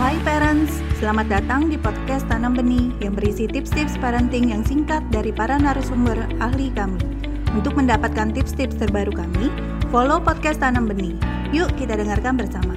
[0.00, 5.36] Hai parents, selamat datang di podcast Tanam Benih yang berisi tips-tips parenting yang singkat dari
[5.36, 6.96] para narasumber ahli kami.
[7.52, 9.52] Untuk mendapatkan tips-tips terbaru kami,
[9.92, 11.12] follow podcast Tanam Benih.
[11.52, 12.72] Yuk kita dengarkan bersama.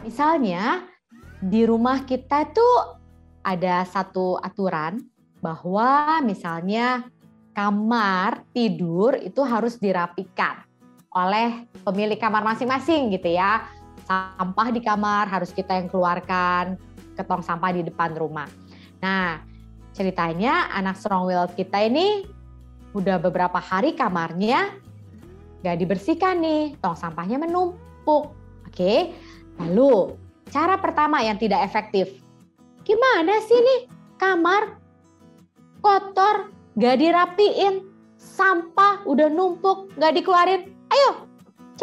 [0.00, 0.88] Misalnya,
[1.44, 3.04] di rumah kita tuh
[3.44, 4.96] ada satu aturan
[5.44, 7.04] bahwa misalnya
[7.52, 10.64] kamar tidur itu harus dirapikan
[11.14, 13.64] oleh pemilik kamar masing-masing gitu ya.
[14.04, 16.76] Sampah di kamar harus kita yang keluarkan
[17.14, 18.50] ke tong sampah di depan rumah.
[19.00, 19.40] Nah,
[19.94, 22.26] ceritanya anak strong will kita ini
[22.92, 24.74] udah beberapa hari kamarnya
[25.64, 28.34] gak dibersihkan nih, tong sampahnya menumpuk.
[28.68, 29.14] Oke,
[29.62, 30.18] lalu
[30.50, 32.10] cara pertama yang tidak efektif,
[32.82, 33.80] gimana sih nih
[34.18, 34.76] kamar
[35.78, 37.86] kotor gak dirapiin,
[38.18, 40.73] sampah udah numpuk, gak dikeluarin.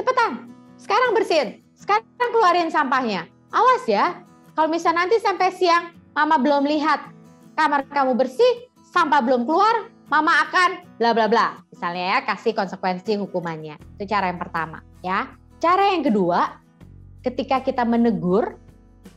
[0.02, 0.50] Cepetan.
[0.82, 1.62] Sekarang bersihin.
[1.78, 3.30] Sekarang keluarin sampahnya.
[3.54, 4.26] Awas ya,
[4.58, 7.06] kalau misalnya nanti sampai siang, mama belum lihat
[7.54, 11.62] kamar kamu bersih, sampah belum keluar, mama akan bla bla bla.
[11.70, 13.78] Misalnya ya, kasih konsekuensi hukumannya.
[14.02, 15.30] Itu cara yang pertama ya.
[15.62, 16.58] Cara yang kedua,
[17.22, 18.58] ketika kita menegur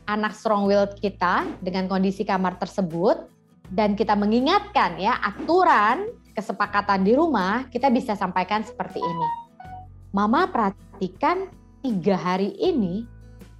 [0.05, 3.25] anak strong will kita dengan kondisi kamar tersebut,
[3.73, 6.05] dan kita mengingatkan ya aturan
[6.37, 9.44] kesepakatan di rumah, kita bisa sampaikan seperti ini.
[10.15, 11.51] Mama perhatikan
[11.83, 13.03] tiga hari ini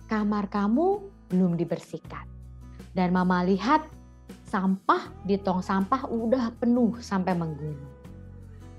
[0.07, 2.23] kamar kamu belum dibersihkan.
[2.95, 3.83] Dan mama lihat
[4.47, 7.91] sampah di tong sampah udah penuh sampai menggunung.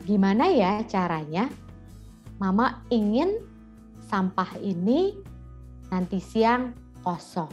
[0.08, 1.52] Gimana ya caranya?
[2.40, 3.44] Mama ingin
[4.08, 5.12] sampah ini
[5.92, 6.72] nanti siang
[7.04, 7.52] kosong.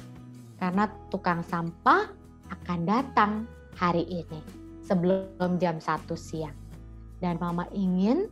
[0.56, 2.08] Karena tukang sampah
[2.48, 3.44] akan datang
[3.76, 4.40] hari ini
[4.88, 6.56] sebelum jam 1 siang.
[7.20, 8.32] Dan mama ingin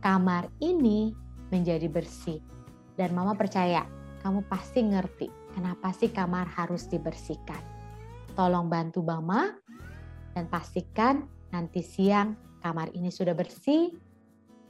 [0.00, 1.12] kamar ini
[1.52, 2.40] menjadi bersih.
[2.96, 3.84] Dan mama percaya
[4.20, 7.60] kamu pasti ngerti kenapa sih kamar harus dibersihkan.
[8.36, 9.56] Tolong bantu mama
[10.36, 13.92] dan pastikan nanti siang kamar ini sudah bersih,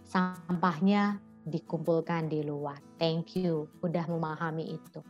[0.06, 2.78] sampahnya dikumpulkan di luar.
[2.96, 5.00] Thank you udah memahami itu.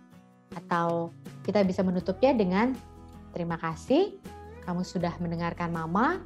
[0.56, 1.14] Atau
[1.44, 2.74] kita bisa menutupnya dengan
[3.30, 4.18] terima kasih
[4.64, 6.20] kamu sudah mendengarkan mama,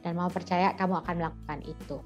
[0.00, 1.98] dan mama percaya kamu akan melakukan itu.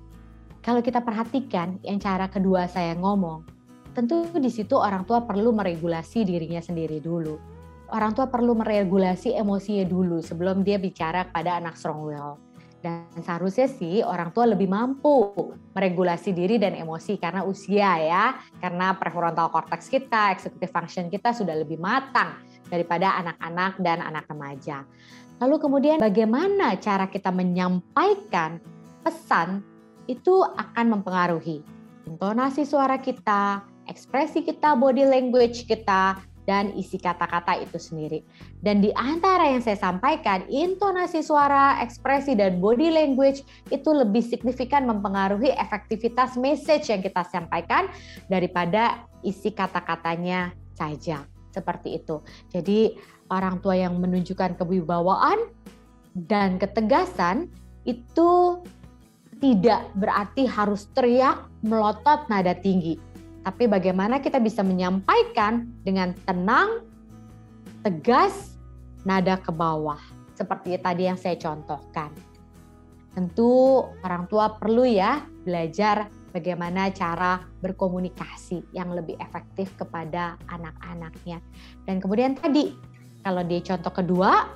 [0.61, 3.49] Kalau kita perhatikan yang cara kedua saya ngomong,
[3.97, 7.41] tentu di situ orang tua perlu meregulasi dirinya sendiri dulu.
[7.91, 12.37] Orang tua perlu meregulasi emosinya dulu sebelum dia bicara kepada anak strong will.
[12.81, 15.33] Dan seharusnya sih orang tua lebih mampu
[15.73, 18.25] meregulasi diri dan emosi karena usia ya,
[18.61, 22.37] karena prefrontal cortex kita, executive function kita sudah lebih matang
[22.69, 24.85] daripada anak-anak dan anak remaja.
[25.41, 28.61] Lalu kemudian bagaimana cara kita menyampaikan
[29.05, 29.70] pesan
[30.11, 31.63] itu akan mempengaruhi
[32.11, 36.19] intonasi suara kita, ekspresi kita, body language kita,
[36.51, 38.27] dan isi kata-kata itu sendiri.
[38.59, 44.91] Dan di antara yang saya sampaikan, intonasi suara, ekspresi, dan body language itu lebih signifikan
[44.91, 47.87] mempengaruhi efektivitas message yang kita sampaikan
[48.27, 51.23] daripada isi kata-katanya saja.
[51.55, 52.19] Seperti itu.
[52.51, 52.99] Jadi
[53.31, 55.51] orang tua yang menunjukkan kewibawaan
[56.15, 57.47] dan ketegasan
[57.87, 58.59] itu
[59.41, 63.01] tidak berarti harus teriak, melotot, nada tinggi.
[63.41, 66.85] Tapi bagaimana kita bisa menyampaikan dengan tenang,
[67.81, 68.61] tegas,
[69.09, 69.99] nada ke bawah.
[70.37, 72.13] Seperti tadi yang saya contohkan.
[73.17, 81.41] Tentu orang tua perlu ya belajar bagaimana cara berkomunikasi yang lebih efektif kepada anak-anaknya.
[81.89, 82.77] Dan kemudian tadi
[83.25, 84.53] kalau di contoh kedua,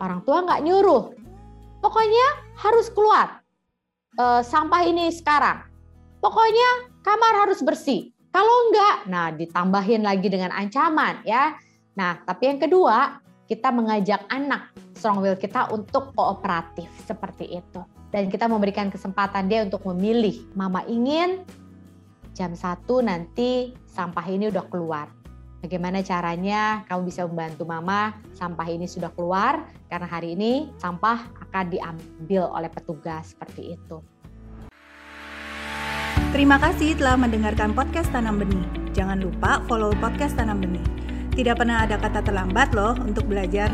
[0.00, 1.12] orang tua nggak nyuruh.
[1.84, 3.43] Pokoknya harus keluar
[4.14, 5.66] e, sampah ini sekarang.
[6.22, 8.10] Pokoknya kamar harus bersih.
[8.34, 11.54] Kalau enggak, nah ditambahin lagi dengan ancaman ya.
[11.94, 17.80] Nah, tapi yang kedua, kita mengajak anak strong will kita untuk kooperatif seperti itu.
[18.10, 20.34] Dan kita memberikan kesempatan dia untuk memilih.
[20.58, 21.46] Mama ingin
[22.34, 25.06] jam satu nanti sampah ini udah keluar
[25.64, 31.72] Bagaimana caranya kamu bisa membantu mama sampah ini sudah keluar karena hari ini sampah akan
[31.72, 34.04] diambil oleh petugas seperti itu.
[36.34, 38.66] Terima kasih telah mendengarkan podcast Tanam Benih.
[38.90, 40.82] Jangan lupa follow podcast Tanam Benih.
[41.30, 43.70] Tidak pernah ada kata terlambat loh untuk belajar.